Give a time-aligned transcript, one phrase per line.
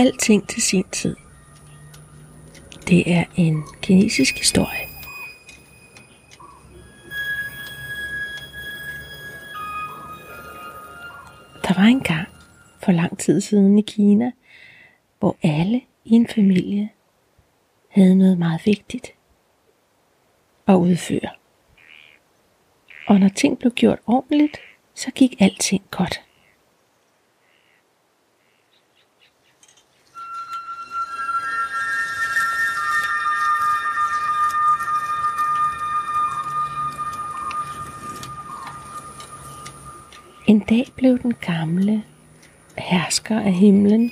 [0.00, 1.16] Alting til sin tid.
[2.88, 4.86] Det er en kinesisk historie.
[11.62, 12.28] Der var en gang
[12.82, 14.32] for lang tid siden i Kina,
[15.18, 16.90] hvor alle i en familie
[17.88, 19.12] havde noget meget vigtigt
[20.66, 21.30] at udføre.
[23.06, 24.56] Og når ting blev gjort ordentligt,
[24.94, 26.29] så gik alting godt.
[40.70, 42.04] Dag blev den gamle
[42.78, 44.10] hersker af himlen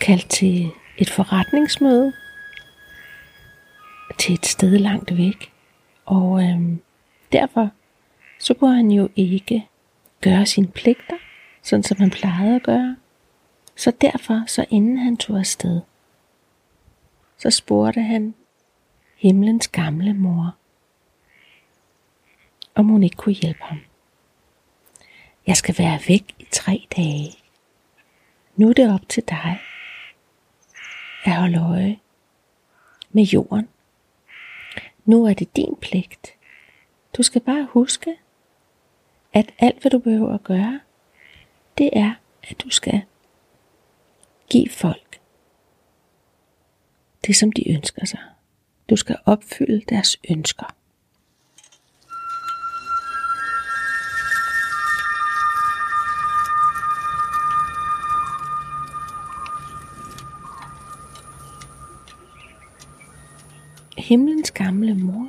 [0.00, 2.12] kaldt til et forretningsmøde
[4.18, 5.52] til et sted langt væk.
[6.04, 6.82] Og øhm,
[7.32, 7.70] derfor
[8.38, 9.68] så kunne han jo ikke
[10.20, 11.16] gøre sine pligter,
[11.62, 12.96] sådan som han plejede at gøre.
[13.76, 15.80] Så derfor, så inden han tog afsted,
[17.38, 18.34] så spurgte han
[19.16, 20.56] himlens gamle mor,
[22.74, 23.78] om hun ikke kunne hjælpe ham.
[25.46, 27.32] Jeg skal være væk i tre dage.
[28.56, 29.60] Nu er det op til dig
[31.24, 31.98] at holde øje
[33.10, 33.68] med jorden.
[35.04, 36.34] Nu er det din pligt.
[37.16, 38.16] Du skal bare huske,
[39.32, 40.80] at alt hvad du behøver at gøre,
[41.78, 42.14] det er,
[42.50, 43.02] at du skal
[44.48, 45.20] give folk
[47.26, 48.20] det, som de ønsker sig.
[48.90, 50.75] Du skal opfylde deres ønsker.
[64.08, 65.28] Himlens gamle mor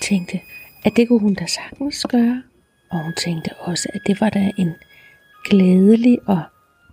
[0.00, 0.40] tænkte,
[0.84, 2.42] at det kunne hun da sagtens gøre.
[2.90, 4.70] Og hun tænkte også, at det var da en
[5.44, 6.42] glædelig og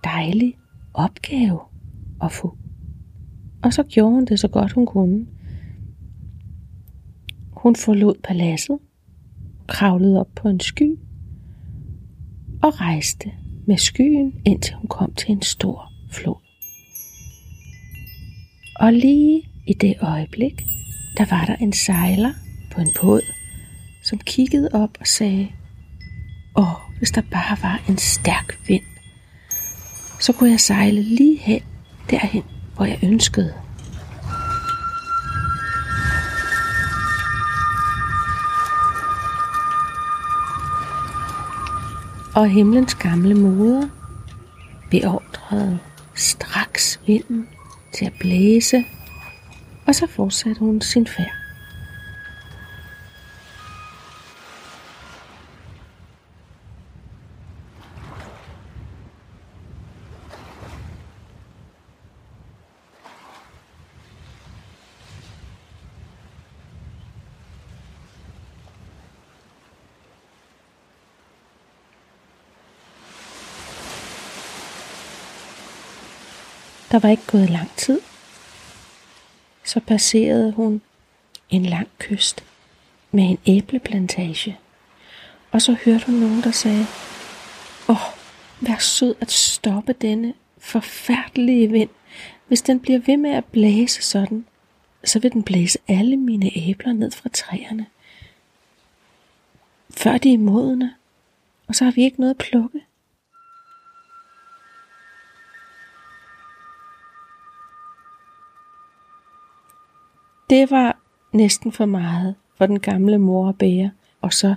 [0.03, 0.58] dejlig
[0.94, 1.59] opgave
[2.24, 2.58] at få.
[3.64, 5.25] Og så gjorde hun det så godt hun kunne.
[7.52, 8.78] Hun forlod paladset,
[9.68, 11.00] kravlede op på en sky
[12.64, 13.31] og rejste
[13.68, 16.42] med skyen, indtil hun kom til en stor flod.
[18.75, 20.66] Og lige i det øjeblik,
[21.18, 22.34] der var der en sejler
[22.72, 23.22] på en båd,
[24.03, 25.47] som kiggede op og sagde,
[26.56, 28.84] Åh, hvis der bare var en stærk vind,
[30.19, 31.62] så kunne jeg sejle lige hen,
[32.09, 32.44] derhen,
[32.75, 33.53] hvor jeg ønskede.
[42.36, 43.88] Og himlens gamle moder
[44.92, 45.80] beordrede
[46.16, 47.48] straks vinden
[47.94, 48.86] til at blæse
[49.89, 51.31] og så fortsatte hun sin færd.
[76.91, 78.00] Der var ikke gået lang tid,
[79.69, 80.81] så passerede hun
[81.50, 82.44] en lang kyst
[83.12, 84.57] med en æbleplantage.
[85.52, 86.85] Og så hørte hun nogen, der sagde,
[87.90, 88.13] Åh, oh,
[88.62, 91.90] vær sød at stoppe denne forfærdelige vind.
[92.47, 94.46] Hvis den bliver ved med at blæse sådan,
[95.03, 97.86] så vil den blæse alle mine æbler ned fra træerne.
[99.90, 100.94] Før de er modne,
[101.68, 102.81] og så har vi ikke noget at plukke.
[110.50, 110.98] Det var
[111.32, 114.56] næsten for meget for den gamle mor at bære, og så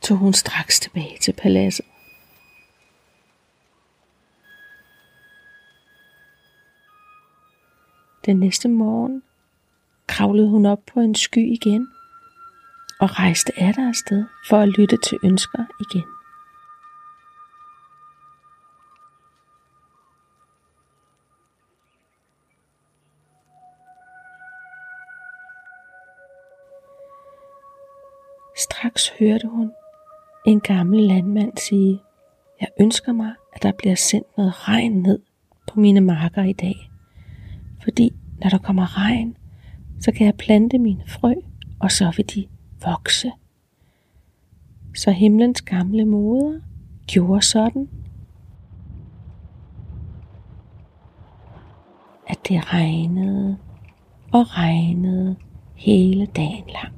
[0.00, 1.84] tog hun straks tilbage til paladset.
[8.26, 9.22] Den næste morgen
[10.06, 11.88] kravlede hun op på en sky igen
[13.00, 16.15] og rejste der afsted for at lytte til ønsker igen.
[28.96, 29.72] Straks hørte hun
[30.46, 32.00] en gammel landmand sige,
[32.60, 35.18] jeg ønsker mig, at der bliver sendt noget regn ned
[35.72, 36.90] på mine marker i dag.
[37.82, 39.36] Fordi når der kommer regn,
[40.00, 41.34] så kan jeg plante mine frø,
[41.80, 42.46] og så vil de
[42.84, 43.32] vokse.
[44.94, 46.60] Så himlens gamle moder
[47.06, 47.88] gjorde sådan,
[52.26, 53.58] at det regnede
[54.32, 55.36] og regnede
[55.74, 56.95] hele dagen lang.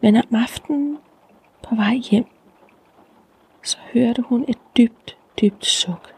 [0.00, 0.98] Men om aftenen
[1.62, 2.26] på vej hjem,
[3.62, 6.14] så hørte hun et dybt, dybt suk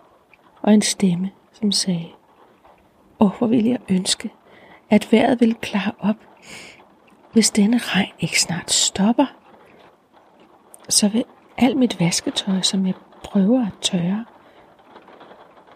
[0.63, 2.09] og en stemme, som sagde,
[3.21, 4.33] Åh, hvor ville jeg ønske,
[4.91, 6.17] at vejret ville klare op,
[7.33, 9.27] hvis denne regn ikke snart stopper.
[10.89, 11.25] Så vil
[11.57, 12.95] alt mit vasketøj, som jeg
[13.25, 14.25] prøver at tørre,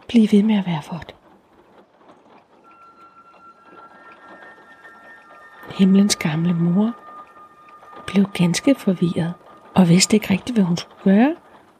[0.08, 1.14] blive ved med at være vådt.
[5.78, 7.01] Himlens gamle mor
[8.06, 9.34] blev ganske forvirret
[9.74, 11.36] og vidste ikke rigtigt, hvad hun skulle gøre,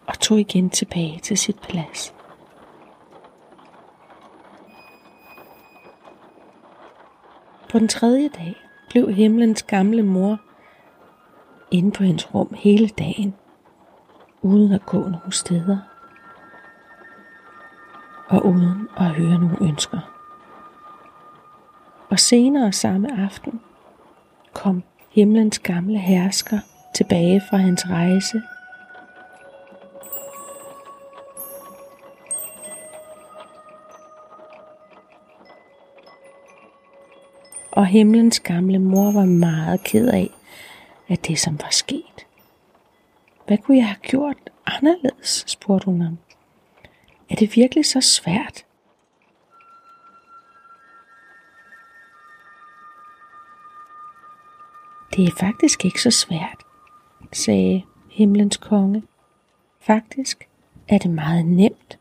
[0.07, 2.15] og tog igen tilbage til sit plads.
[7.71, 8.57] På den tredje dag
[8.91, 10.39] blev himlens gamle mor
[11.71, 13.35] inde på hendes rum hele dagen,
[14.43, 15.79] uden at gå nogen steder,
[18.29, 19.99] og uden at høre nogen ønsker.
[22.11, 23.61] Og senere samme aften
[24.53, 26.59] kom himlens gamle hersker
[26.95, 28.43] tilbage fra hans rejse.
[37.71, 40.31] Og himlens gamle mor var meget ked af,
[41.09, 42.27] at det som var sket.
[43.47, 44.37] Hvad kunne jeg have gjort
[44.67, 46.19] anderledes, spurgte hun ham.
[47.31, 48.65] Er det virkelig så svært?
[55.17, 56.63] Det er faktisk ikke så svært,
[57.33, 59.03] sagde himlens konge.
[59.81, 60.49] Faktisk
[60.89, 61.99] er det meget nemt,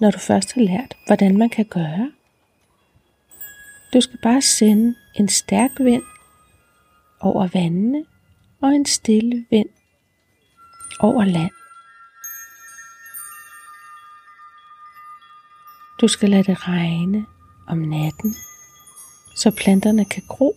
[0.00, 2.12] når du først har lært, hvordan man kan gøre.
[3.94, 6.02] Du skal bare sende en stærk vind
[7.20, 8.04] over vandene
[8.60, 9.68] og en stille vind
[11.00, 11.50] over land.
[16.00, 17.26] Du skal lade det regne
[17.66, 18.34] om natten,
[19.36, 20.56] så planterne kan gro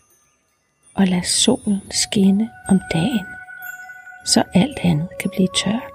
[0.96, 3.26] og lad solen skinne om dagen,
[4.26, 5.92] så alt andet kan blive tørt.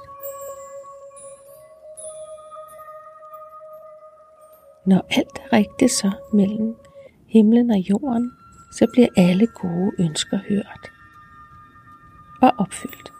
[4.86, 6.76] Når alt er rigtigt så mellem
[7.28, 8.32] himlen og jorden,
[8.72, 10.92] så bliver alle gode ønsker hørt
[12.42, 13.12] og opfyldt.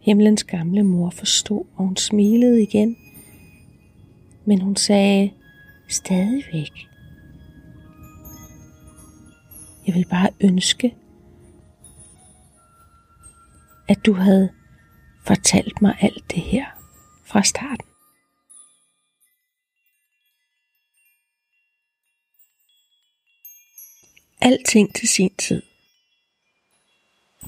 [0.00, 2.96] Himlens gamle mor forstod, og hun smilede igen.
[4.44, 5.30] Men hun sagde,
[5.88, 6.88] stadigvæk.
[9.86, 10.94] Jeg vil bare ønske,
[13.88, 14.52] at du havde
[15.26, 16.66] fortalt mig alt det her
[17.24, 17.88] fra starten.
[24.40, 25.62] Alting til sin tid,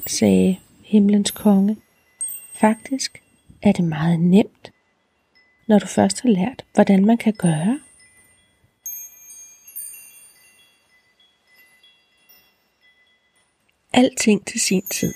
[0.07, 1.77] sagde himlens konge.
[2.55, 3.23] Faktisk
[3.63, 4.73] er det meget nemt,
[5.69, 7.81] når du først har lært, hvordan man kan gøre.
[13.93, 15.15] Alting til sin tid.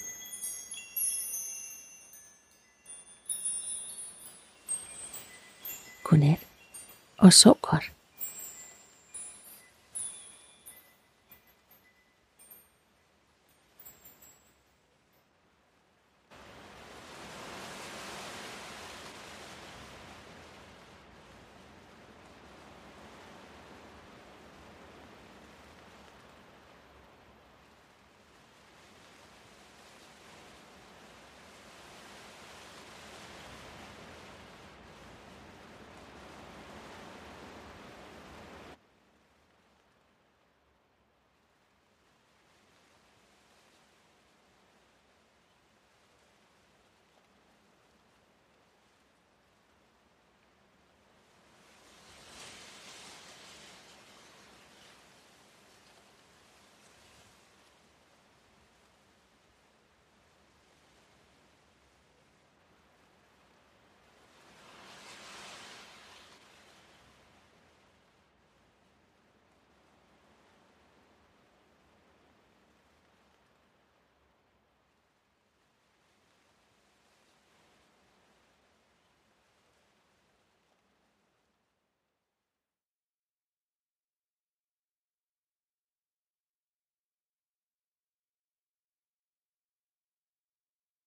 [6.05, 6.39] Godnat
[7.19, 7.93] og sov godt.